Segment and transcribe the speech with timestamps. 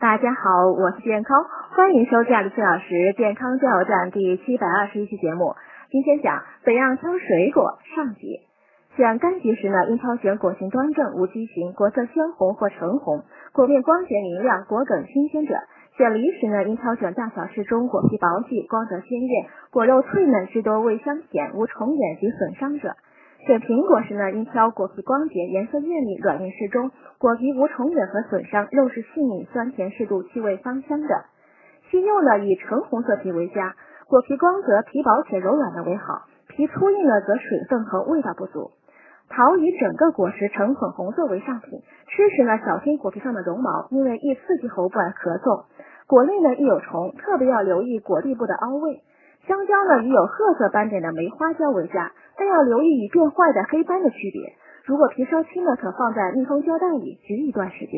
[0.00, 1.44] 大家好，我是健康，
[1.76, 5.54] 欢迎收看李四老师健康加油站第七百二十一期节目。
[5.90, 8.40] 今天讲怎样挑水果上集。
[8.96, 15.54] 选柑橘时呢，应挑选果形端正、无畸形、果色鲜红或橙红、果面光洁明亮、果梗新鲜者。
[15.98, 22.96] 选梨时呢，应挑选大小适中、果皮薄细、光泽鲜艳、果肉脆嫩、汁多味香甜、无虫眼及损伤者。
[23.46, 31.24] 选苹果时呢，应挑果皮光洁、颜色艳丽、软硬适中、果皮无虫眼和损伤、肉质细腻、酸甜适度、气味芳香的。
[31.90, 33.74] 西柚呢，以橙红色皮为佳，
[34.06, 38.72] 果皮光泽、皮薄且柔软的为好，皮粗硬呢则水分和味道不足。
[39.30, 45.64] 桃以整个果实呈粉红色为上品，吃时呢小心果皮上的绒毛，因为易刺激喉部而咳嗽。
[46.06, 49.02] 果内呢易有虫，特别要留意果蒂部的凹位。
[49.46, 54.56] 香蕉呢，以有褐色斑点的梅花蕉为佳，但要留意与变坏的黑斑的区别。
[54.86, 57.92] 如果皮稍轻呢，可放在密封胶带里焗一段时间。